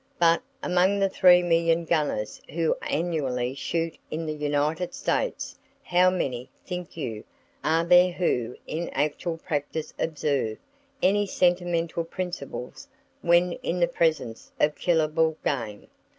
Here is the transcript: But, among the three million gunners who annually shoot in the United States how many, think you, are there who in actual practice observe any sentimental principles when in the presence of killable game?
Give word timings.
But, 0.17 0.41
among 0.63 0.97
the 0.97 1.09
three 1.09 1.43
million 1.43 1.85
gunners 1.85 2.41
who 2.49 2.75
annually 2.81 3.53
shoot 3.53 3.99
in 4.09 4.25
the 4.25 4.33
United 4.33 4.95
States 4.95 5.59
how 5.83 6.09
many, 6.09 6.49
think 6.65 6.97
you, 6.97 7.23
are 7.63 7.85
there 7.85 8.11
who 8.11 8.55
in 8.65 8.89
actual 8.93 9.37
practice 9.37 9.93
observe 9.99 10.57
any 11.03 11.27
sentimental 11.27 12.03
principles 12.03 12.87
when 13.21 13.51
in 13.61 13.79
the 13.79 13.87
presence 13.87 14.51
of 14.59 14.73
killable 14.73 15.35
game? 15.45 15.85